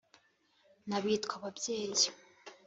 [0.87, 2.07] n’abitwa ababyeyi